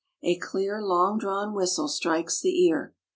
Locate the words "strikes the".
1.87-2.65